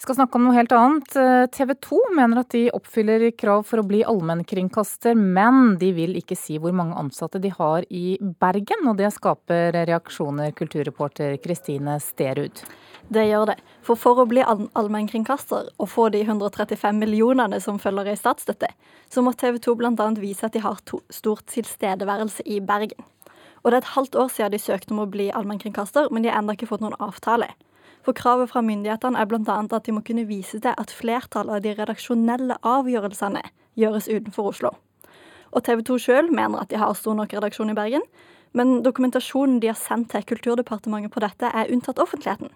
Skal 0.04 0.18
snakke 0.18 0.36
om 0.36 0.42
noe 0.44 0.52
helt 0.52 0.72
annet. 0.76 1.14
Eh, 1.16 1.46
TV 1.48 1.70
2 1.80 1.98
mener 2.12 2.42
at 2.42 2.50
de 2.52 2.66
oppfyller 2.76 3.22
krav 3.40 3.62
for 3.64 3.80
å 3.80 3.86
bli 3.88 4.02
allmennkringkaster, 4.04 5.16
men 5.16 5.78
de 5.80 5.88
vil 5.96 6.12
ikke 6.20 6.36
si 6.36 6.58
hvor 6.60 6.76
mange 6.76 6.98
ansatte 7.00 7.40
de 7.40 7.48
har 7.54 7.86
i 7.88 8.18
Bergen. 8.20 8.84
Og 8.90 8.98
det 8.98 9.08
skaper 9.14 9.72
reaksjoner, 9.88 10.52
kulturreporter 10.60 11.38
Kristine 11.40 11.96
Sterud. 12.04 12.66
Det 13.08 13.24
gjør 13.30 13.54
det. 13.54 13.56
For 13.80 13.96
for 13.96 14.20
å 14.20 14.28
bli 14.28 14.44
allmennkringkaster 14.44 15.72
og 15.72 15.92
få 15.94 16.10
de 16.12 16.20
135 16.28 17.00
millionene 17.00 17.64
som 17.64 17.80
følger 17.80 18.12
i 18.12 18.20
statsstøtte, 18.20 18.74
så 19.08 19.24
må 19.24 19.32
TV 19.32 19.56
2 19.56 19.78
bl.a. 19.80 20.12
vise 20.20 20.44
at 20.44 20.52
de 20.52 20.66
har 20.68 20.84
stor 20.84 21.44
tilstedeværelse 21.56 22.44
i 22.44 22.60
Bergen. 22.60 23.08
Og 23.64 23.72
det 23.72 23.78
er 23.78 23.82
et 23.86 23.94
halvt 23.96 24.20
år 24.20 24.34
siden 24.36 24.52
de 24.52 24.66
søkte 24.68 24.92
om 24.92 25.06
å 25.06 25.08
bli 25.08 25.32
allmennkringkaster, 25.32 26.12
men 26.12 26.20
de 26.20 26.28
har 26.28 26.44
ennå 26.44 26.58
ikke 26.58 26.68
fått 26.68 26.84
noen 26.84 27.00
avtale. 27.00 27.54
For 28.04 28.12
kravet 28.16 28.50
fra 28.52 28.60
myndighetene 28.60 29.16
er 29.16 29.28
bl.a. 29.28 29.58
at 29.64 29.86
de 29.86 29.92
må 29.96 30.02
kunne 30.04 30.26
vise 30.28 30.60
til 30.60 30.74
at 30.76 30.92
flertallet 30.92 31.56
av 31.56 31.62
de 31.64 31.72
redaksjonelle 31.78 32.58
avgjørelsene 32.60 33.40
gjøres 33.80 34.10
utenfor 34.10 34.50
Oslo. 34.52 34.74
Og 35.54 35.64
TV 35.64 35.80
2 35.86 35.98
sjøl 36.02 36.28
mener 36.34 36.60
at 36.60 36.70
de 36.70 36.80
har 36.80 36.92
stor 36.98 37.16
nok 37.16 37.32
redaksjon 37.32 37.72
i 37.72 37.76
Bergen, 37.78 38.04
men 38.52 38.82
dokumentasjonen 38.84 39.56
de 39.62 39.70
har 39.70 39.78
sendt 39.78 40.12
til 40.12 40.26
Kulturdepartementet 40.28 41.14
på 41.14 41.22
dette, 41.24 41.48
er 41.48 41.72
unntatt 41.72 42.02
offentligheten. 42.02 42.52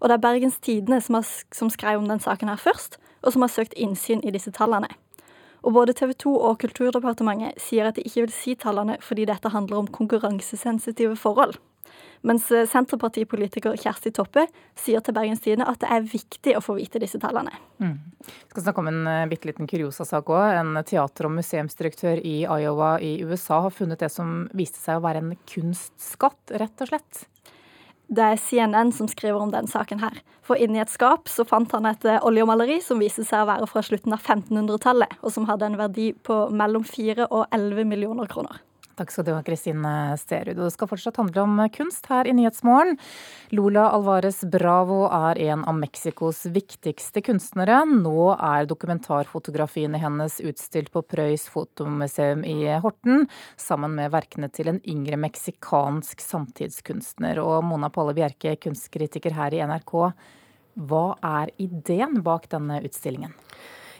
Og 0.00 0.08
det 0.08 0.16
er 0.16 0.22
Bergens 0.22 0.60
Tidende 0.62 1.00
som, 1.02 1.18
har, 1.18 1.26
som 1.52 1.72
skrev 1.72 1.98
om 1.98 2.08
den 2.08 2.22
saken 2.22 2.52
her 2.52 2.60
først, 2.60 2.98
og 3.24 3.34
som 3.34 3.44
har 3.44 3.52
søkt 3.52 3.74
innsyn 3.80 4.22
i 4.22 4.32
disse 4.32 4.52
tallene. 4.54 4.88
Og 5.64 5.72
både 5.72 5.96
TV 5.96 6.12
2 6.20 6.32
og 6.36 6.58
Kulturdepartementet 6.60 7.60
sier 7.60 7.88
at 7.88 7.96
de 7.96 8.04
ikke 8.04 8.26
vil 8.26 8.34
si 8.36 8.54
tallene 8.54 8.98
fordi 9.02 9.24
dette 9.28 9.52
handler 9.52 9.80
om 9.80 9.88
konkurransesensitive 9.88 11.16
forhold. 11.16 11.56
Mens 12.24 12.46
eh, 12.52 12.64
Senterpartipolitiker 12.68 13.76
Kjersti 13.76 14.12
Toppe 14.16 14.46
sier 14.80 15.04
til 15.04 15.16
Bergens 15.16 15.42
Tidende 15.44 15.68
at 15.68 15.82
det 15.82 15.90
er 15.92 16.06
viktig 16.08 16.56
å 16.56 16.62
få 16.64 16.78
vite 16.78 17.02
disse 17.02 17.20
tallene. 17.20 17.52
Mm. 17.82 17.98
Vi 18.24 18.54
skal 18.54 18.66
snakke 18.68 18.80
om 18.80 18.88
en 18.88 19.02
uh, 19.04 19.26
bitte 19.28 19.50
liten 19.50 19.68
kuriosasak 19.68 20.32
òg. 20.32 20.46
En 20.62 20.80
teater- 20.88 21.28
og 21.28 21.36
museumsdirektør 21.36 22.22
i 22.24 22.40
Iowa 22.46 22.96
i 23.04 23.18
USA 23.26 23.60
har 23.66 23.76
funnet 23.76 24.00
det 24.00 24.12
som 24.14 24.46
viste 24.56 24.80
seg 24.80 24.98
å 24.98 25.04
være 25.04 25.20
en 25.20 25.36
kunstskatt, 25.50 26.56
rett 26.56 26.86
og 26.86 26.94
slett. 26.94 27.24
Det 28.06 28.24
er 28.24 28.40
CNN 28.40 28.92
som 28.92 29.08
skriver 29.08 29.40
om 29.40 29.52
den 29.52 29.68
saken 29.68 30.02
her. 30.02 30.18
For 30.44 30.60
inni 30.60 30.80
et 30.82 30.92
skap 30.92 31.30
så 31.32 31.44
fant 31.48 31.72
han 31.72 31.88
et 31.88 32.04
eh, 32.08 32.20
oljemaleri 32.24 32.76
som 32.84 33.00
viste 33.00 33.24
seg 33.24 33.44
å 33.44 33.48
være 33.48 33.68
fra 33.70 33.84
slutten 33.84 34.12
av 34.12 34.20
1500-tallet, 34.20 35.18
og 35.24 35.32
som 35.32 35.48
hadde 35.48 35.70
en 35.70 35.80
verdi 35.80 36.12
på 36.24 36.44
mellom 36.52 36.84
4 36.84 37.30
og 37.30 37.46
11 37.48 37.88
millioner 37.88 38.28
kroner. 38.28 38.60
Takk 38.94 39.10
skal 39.10 39.24
du 39.26 39.32
ha, 39.34 39.42
Kristine 39.42 40.14
Sterud. 40.18 40.54
Det 40.54 40.70
skal 40.70 40.86
fortsatt 40.86 41.16
handle 41.18 41.42
om 41.42 41.62
kunst 41.74 42.06
her 42.06 42.28
i 42.30 42.34
Nyhetsmorgen. 42.36 42.94
Lola 43.50 43.88
Alvarez 43.90 44.44
Bravo 44.46 45.00
er 45.08 45.40
en 45.48 45.64
av 45.66 45.74
Mexicos 45.80 46.44
viktigste 46.54 47.24
kunstnere. 47.26 47.80
Nå 47.90 48.28
er 48.36 48.68
dokumentarfotografiene 48.70 49.98
hennes 49.98 50.38
utstilt 50.46 50.92
på 50.94 51.02
Prøys 51.02 51.48
fotomuseum 51.50 52.46
i 52.46 52.70
Horten, 52.84 53.26
sammen 53.58 53.98
med 53.98 54.14
verkene 54.14 54.52
til 54.54 54.70
en 54.70 54.82
yngre 54.86 55.18
meksikansk 55.26 56.22
samtidskunstner. 56.22 57.42
Og 57.42 57.66
Mona 57.66 57.90
Palle 57.90 58.14
Bjerke, 58.14 58.54
kunstkritiker 58.62 59.34
her 59.34 59.58
i 59.58 59.64
NRK, 59.66 59.96
hva 60.86 61.06
er 61.34 61.50
ideen 61.62 62.22
bak 62.22 62.46
denne 62.54 62.78
utstillingen? 62.86 63.34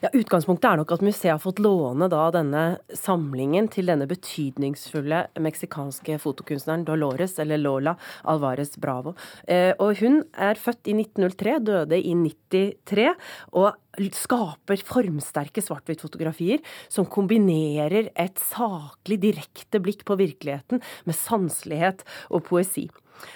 Ja, 0.04 0.10
Utgangspunktet 0.12 0.66
er 0.68 0.76
nok 0.76 0.90
at 0.92 1.02
museet 1.06 1.30
har 1.30 1.38
fått 1.40 1.62
låne 1.64 2.10
da 2.12 2.26
denne 2.34 2.62
samlingen 2.92 3.70
til 3.72 3.86
denne 3.88 4.04
betydningsfulle 4.10 5.22
meksikanske 5.40 6.18
fotokunstneren 6.20 6.82
Dolores, 6.84 7.38
eller 7.40 7.62
Lola 7.62 7.94
Alvarez 8.28 8.74
Bravo. 8.76 9.14
Eh, 9.48 9.70
og 9.80 10.02
hun 10.02 10.18
er 10.36 10.60
født 10.60 10.90
i 10.92 10.96
1903, 10.98 11.54
døde 11.70 11.96
i 11.96 12.12
93, 12.20 13.14
og 13.56 14.10
skaper 14.18 14.84
formsterke 14.84 15.64
svart-hvitt-fotografier 15.64 16.60
som 16.92 17.08
kombinerer 17.08 18.10
et 18.12 18.44
saklig, 18.50 19.22
direkte 19.24 19.80
blikk 19.80 20.04
på 20.04 20.18
virkeligheten 20.20 20.84
med 21.08 21.16
sanselighet 21.16 22.04
og 22.28 22.44
poesi. 22.50 22.90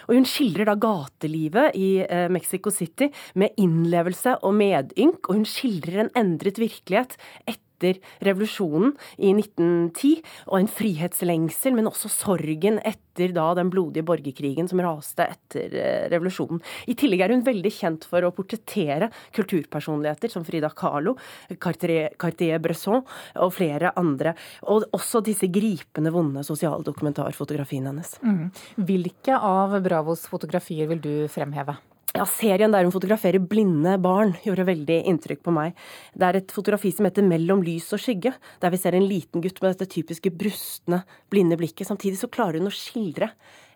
Og 0.08 0.16
hun 0.16 0.26
skildrer 0.28 0.68
da 0.68 0.76
gatelivet 0.80 1.76
i 1.78 1.90
eh, 2.04 2.26
Mexico 2.32 2.72
City 2.74 3.10
med 3.38 3.56
innlevelse 3.60 4.38
og 4.42 4.56
medynk, 4.58 5.28
og 5.28 5.40
hun 5.40 5.48
skildrer 5.48 6.04
en 6.04 6.14
endret 6.18 6.60
virkelighet 6.60 7.16
etter 7.46 7.67
etter 7.78 7.98
revolusjonen 8.26 8.94
i 9.18 9.32
1910, 9.32 10.22
og 10.50 10.58
en 10.60 10.70
frihetslengsel, 10.70 11.76
men 11.76 11.88
også 11.90 12.10
sorgen 12.10 12.80
etter 12.82 13.32
da 13.34 13.48
den 13.58 13.70
blodige 13.70 14.06
borgerkrigen 14.06 14.68
som 14.70 14.82
raste 14.82 15.26
etter 15.26 15.74
eh, 15.74 16.06
revolusjonen. 16.12 16.60
I 16.86 16.94
tillegg 16.98 17.24
er 17.24 17.34
hun 17.34 17.44
veldig 17.46 17.72
kjent 17.74 18.06
for 18.08 18.22
å 18.22 18.32
portrettere 18.34 19.10
kulturpersonligheter 19.34 20.30
som 20.32 20.46
Frida 20.46 20.70
Kahlo, 20.70 21.16
Cartier-Bresson 21.58 23.02
og 23.02 23.52
flere 23.54 23.92
andre. 23.98 24.34
Og 24.70 24.86
også 24.94 25.22
disse 25.26 25.50
gripende, 25.50 26.14
vonde 26.14 26.46
sosialdokumentarfotografiene 26.46 27.92
hennes. 27.92 28.16
Mm. 28.22 28.48
Hvilke 28.88 29.38
av 29.38 29.78
Bravos 29.84 30.26
fotografier 30.30 30.90
vil 30.90 31.02
du 31.02 31.12
fremheve? 31.32 31.78
Ja, 32.16 32.24
Serien 32.24 32.72
der 32.72 32.86
hun 32.86 32.92
fotograferer 32.94 33.42
blinde 33.44 33.98
barn, 34.00 34.32
gjorde 34.40 34.64
veldig 34.64 35.02
inntrykk 35.10 35.42
på 35.44 35.52
meg. 35.52 35.74
Det 36.16 36.24
er 36.24 36.38
et 36.38 36.54
fotografi 36.54 36.90
som 36.94 37.04
heter 37.04 37.22
'Mellom 37.22 37.60
lys 37.62 37.92
og 37.92 38.00
skygge', 38.00 38.32
der 38.60 38.70
vi 38.70 38.78
ser 38.78 38.94
en 38.94 39.06
liten 39.06 39.42
gutt 39.42 39.60
med 39.60 39.76
dette 39.76 39.92
typiske 39.92 40.30
brustne, 40.30 41.04
blinde 41.30 41.58
blikket. 41.58 41.86
Samtidig 41.86 42.16
så 42.16 42.30
klarer 42.30 42.58
hun 42.58 42.68
å 42.68 42.72
skildre 42.72 43.30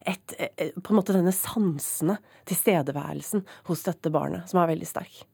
et, 0.07 0.35
eh, 0.39 0.49
eh, 0.57 0.71
på 0.81 0.91
en 0.91 0.97
måte 0.97 1.12
denne 1.12 1.33
sansende 1.33 2.19
tilstedeværelsen 2.47 3.45
hos 3.67 3.83
dette 3.83 4.11
barnet, 4.11 4.49
som 4.49 4.61
er 4.61 4.75
veldig 4.75 4.87
sterk. 4.87 5.25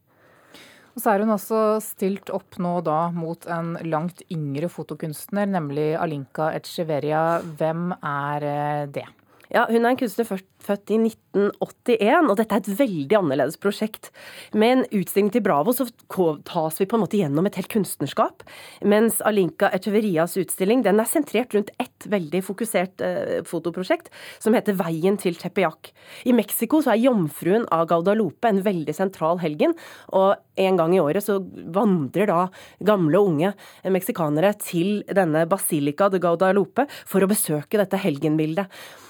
Og 0.97 1.03
så 1.03 1.15
er 1.15 1.21
hun 1.21 1.29
også 1.29 1.81
stilt 1.81 2.29
opp 2.31 2.59
nå 2.59 2.83
da 2.83 3.13
mot 3.13 3.47
en 3.47 3.77
langt 3.85 4.21
yngre 4.33 4.69
fotokunstner, 4.69 5.47
nemlig 5.47 5.97
Alinka 5.97 6.53
Echeveria. 6.53 7.41
Hvem 7.57 7.93
er 8.03 8.43
eh, 8.43 8.87
det? 8.87 9.07
Ja, 9.55 9.65
Hun 9.67 9.87
er 9.87 9.91
en 9.91 9.97
kunstner 9.97 10.27
født 10.65 10.93
i 10.93 10.99
1981, 11.01 12.29
og 12.29 12.37
dette 12.39 12.57
er 12.57 12.63
et 12.63 12.81
veldig 12.81 13.19
annerledes 13.21 13.59
prosjekt. 13.61 14.11
Med 14.53 14.75
en 14.75 14.85
utstilling 15.01 15.31
til 15.35 15.45
Bravo 15.45 15.75
så 15.77 15.87
tas 16.49 16.81
vi 16.81 16.89
på 16.89 16.99
en 16.99 17.05
måte 17.05 17.21
gjennom 17.21 17.47
et 17.49 17.59
helt 17.61 17.71
kunstnerskap. 17.73 18.45
Mens 18.83 19.21
Alinka 19.27 19.71
Echeverias 19.77 20.37
utstilling 20.41 20.83
den 20.87 21.01
er 21.01 21.09
sentrert 21.09 21.55
rundt 21.57 21.73
ett 21.81 22.09
veldig 22.11 22.43
fokusert 22.47 23.05
eh, 23.05 23.39
fotoprosjekt 23.49 24.13
som 24.43 24.57
heter 24.57 24.77
Veien 24.79 25.19
til 25.21 25.39
Tepeyac. 25.39 25.93
I 26.29 26.35
Mexico 26.37 26.83
så 26.85 26.95
er 26.95 27.03
jomfruen 27.07 27.67
av 27.75 27.89
Gaudalope 27.91 28.51
en 28.51 28.63
veldig 28.65 28.95
sentral 28.97 29.41
helgen. 29.43 29.75
Og 30.17 30.37
en 30.59 30.79
gang 30.79 30.95
i 30.95 31.03
året 31.03 31.25
så 31.25 31.39
vandrer 31.75 32.31
da 32.31 32.41
gamle 32.85 33.21
og 33.21 33.33
unge 33.33 33.53
meksikanere 33.95 34.55
til 34.63 35.03
denne 35.15 35.47
Basilica 35.51 36.11
de 36.13 36.21
Gaudalope 36.23 36.89
for 37.07 37.23
å 37.23 37.31
besøke 37.31 37.79
dette 37.81 38.01
helgenbildet. 38.03 38.67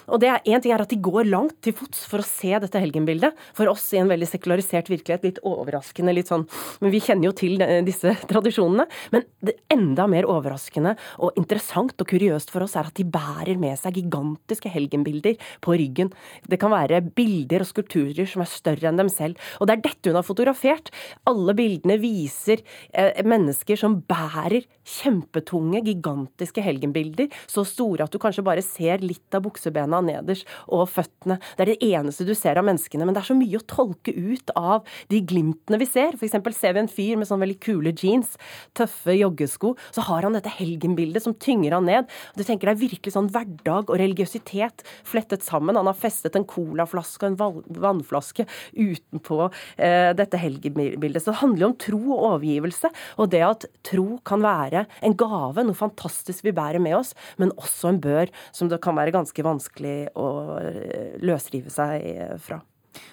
Og 0.08 0.22
det 0.22 0.30
er 0.32 0.44
Én 0.48 0.62
ting 0.64 0.72
er 0.72 0.80
at 0.80 0.92
de 0.92 0.96
går 1.02 1.28
langt 1.28 1.37
til 1.62 1.74
fots 1.78 2.02
for 2.10 2.22
å 2.22 2.26
se 2.26 2.50
dette 2.58 2.80
helgenbildet. 2.82 3.36
For 3.56 3.70
oss 3.70 3.86
i 3.94 4.00
en 4.00 4.10
veldig 4.10 4.28
sekularisert 4.28 4.90
virkelighet 4.90 5.26
litt 5.26 5.40
overraskende, 5.46 6.14
litt 6.16 6.30
sånn 6.30 6.46
Men 6.82 6.92
vi 6.94 7.00
kjenner 7.02 7.28
jo 7.28 7.34
til 7.36 7.62
disse 7.86 8.14
tradisjonene. 8.30 8.86
Men 9.14 9.26
det 9.44 9.58
enda 9.72 10.08
mer 10.10 10.26
overraskende 10.28 10.94
og 11.22 11.36
interessant 11.38 11.94
og 12.00 12.08
kuriøst 12.10 12.50
for 12.52 12.64
oss 12.64 12.76
er 12.78 12.88
at 12.88 12.96
de 12.98 13.06
bærer 13.06 13.60
med 13.60 13.78
seg 13.78 14.00
gigantiske 14.00 14.72
helgenbilder 14.72 15.38
på 15.64 15.76
ryggen. 15.78 16.12
Det 16.48 16.58
kan 16.60 16.72
være 16.74 17.02
bilder 17.04 17.64
og 17.64 17.70
skulpturer 17.70 18.28
som 18.28 18.42
er 18.44 18.50
større 18.50 18.90
enn 18.90 19.00
dem 19.00 19.12
selv. 19.12 19.38
Og 19.60 19.68
det 19.68 19.78
er 19.78 19.84
dette 19.84 20.10
hun 20.10 20.18
har 20.18 20.26
fotografert. 20.26 20.90
Alle 21.28 21.54
bildene 21.58 21.98
viser 22.00 22.62
eh, 22.92 23.20
mennesker 23.26 23.78
som 23.78 23.98
bærer 24.08 24.64
kjempetunge, 24.88 25.82
gigantiske 25.84 26.64
helgenbilder. 26.64 27.28
Så 27.50 27.66
store 27.68 28.06
at 28.06 28.14
du 28.14 28.20
kanskje 28.22 28.46
bare 28.46 28.64
ser 28.64 29.04
litt 29.04 29.36
av 29.36 29.44
buksebena 29.44 30.00
nederst 30.04 30.48
og 30.66 30.86
føttene. 30.90 31.27
Det 31.36 31.64
er 31.64 31.72
det 31.72 31.90
eneste 31.90 32.26
du 32.28 32.34
ser 32.38 32.60
av 32.60 32.66
menneskene. 32.68 33.04
Men 33.04 33.16
det 33.16 33.22
er 33.22 33.30
så 33.30 33.36
mye 33.38 33.60
å 33.60 33.66
tolke 33.68 34.14
ut 34.14 34.52
av 34.56 34.86
de 35.12 35.20
glimtene 35.20 35.80
vi 35.80 35.88
ser. 35.88 36.16
F.eks. 36.16 36.36
ser 36.56 36.76
vi 36.76 36.82
en 36.82 36.90
fyr 36.90 37.18
med 37.20 37.28
sånn 37.28 37.42
veldig 37.42 37.58
kule 37.64 37.92
jeans, 37.92 38.36
tøffe 38.78 39.16
joggesko. 39.18 39.74
Så 39.94 40.04
har 40.08 40.26
han 40.26 40.36
dette 40.36 40.52
helgenbildet 40.58 41.24
som 41.24 41.36
tynger 41.36 41.76
han 41.76 41.88
ned. 41.88 42.08
Du 42.36 42.44
tenker 42.44 42.70
det 42.70 42.76
er 42.76 42.82
virkelig 42.86 43.14
sånn 43.14 43.30
hverdag 43.34 43.90
og 43.90 44.00
religiøsitet 44.00 44.84
flettet 45.08 45.44
sammen. 45.46 45.78
Han 45.78 45.90
har 45.90 45.98
festet 45.98 46.36
en 46.38 46.46
colaflaske 46.48 47.28
og 47.28 47.32
en 47.32 47.80
vannflaske 47.82 48.46
utenpå 48.76 49.40
eh, 49.76 50.10
dette 50.18 50.40
helgenbildet. 50.40 51.22
Så 51.22 51.32
det 51.32 51.42
handler 51.42 51.66
jo 51.66 51.70
om 51.72 51.78
tro 51.84 52.02
og 52.06 52.24
overgivelse. 52.32 52.92
Og 53.18 53.30
det 53.32 53.44
at 53.46 53.68
tro 53.86 54.18
kan 54.28 54.44
være 54.44 54.86
en 55.04 55.16
gave, 55.18 55.64
noe 55.64 55.78
fantastisk 55.78 56.46
vi 56.46 56.54
bærer 56.56 56.82
med 56.82 56.98
oss, 56.98 57.14
men 57.40 57.52
også 57.58 57.92
en 57.92 58.00
bør 58.02 58.32
som 58.54 58.70
det 58.70 58.80
kan 58.84 58.96
være 58.98 59.14
ganske 59.14 59.44
vanskelig 59.44 59.96
å 60.18 60.28
eh, 60.60 61.17
løsrive 61.24 61.72
seg 61.72 62.38
fra. 62.42 62.60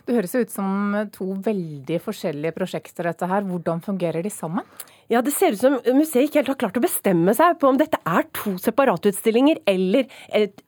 Det 0.05 0.15
høres 0.15 0.35
ut 0.37 0.51
som 0.53 0.95
to 1.13 1.27
veldig 1.45 1.97
forskjellige 2.03 2.55
prosjekter, 2.55 3.09
dette 3.09 3.29
her. 3.29 3.45
Hvordan 3.45 3.81
fungerer 3.85 4.25
de 4.25 4.31
sammen? 4.33 4.65
Ja, 5.11 5.21
Det 5.21 5.33
ser 5.35 5.53
ut 5.53 5.61
som 5.61 5.77
museet 5.93 6.29
ikke 6.29 6.41
helt 6.41 6.53
har 6.53 6.61
klart 6.63 6.77
å 6.79 6.81
bestemme 6.81 7.33
seg 7.37 7.59
på 7.61 7.69
om 7.69 7.77
dette 7.77 7.99
er 8.09 8.25
to 8.33 8.55
separatutstillinger 8.61 9.61
eller 9.69 10.07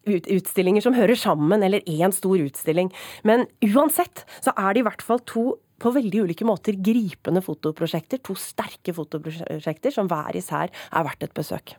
utstillinger 0.06 0.86
som 0.86 0.98
hører 0.98 1.17
sammen, 1.17 1.63
eller 1.63 1.82
én 1.89 2.13
stor 2.13 2.38
utstilling. 2.38 2.91
Men 3.24 3.48
uansett 3.65 4.25
så 4.38 4.53
er 4.53 4.74
det 4.74 4.84
i 4.84 4.88
hvert 4.89 5.01
fall 5.01 5.24
to 5.25 5.56
på 5.77 5.94
veldig 5.94 6.24
ulike 6.25 6.46
måter 6.46 6.77
gripende 6.82 7.41
fotoprosjekter. 7.46 8.22
To 8.25 8.38
sterke 8.38 8.94
fotoprosjekter 8.98 9.94
som 9.94 10.10
hver 10.10 10.38
især 10.38 10.70
er 10.70 11.06
verdt 11.06 11.25
et 11.25 11.38
besøk. 11.38 11.77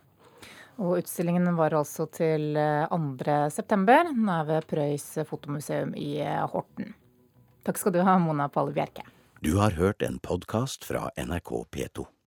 Og 0.79 1.01
utstillingen 1.01 1.51
var 1.59 1.75
altså 1.75 2.05
til 2.07 2.55
2.9. 2.55 3.27
Eh, 3.27 3.63
Den 3.67 4.29
er 4.31 4.45
ved 4.47 4.67
Prøys 4.71 5.07
fotomuseum 5.27 5.91
i 5.99 6.21
eh, 6.23 6.45
Horten. 6.47 6.93
Takk 7.67 7.81
skal 7.81 7.93
du 7.97 7.99
ha, 8.07 8.15
Mona 8.17 8.47
Palle 8.47 8.71
Bjerke. 8.71 9.03
Du 9.43 9.57
har 9.59 9.75
hørt 9.75 10.01
en 10.01 10.19
podkast 10.23 10.87
fra 10.87 11.09
NRK 11.19 11.51
P2. 11.75 12.09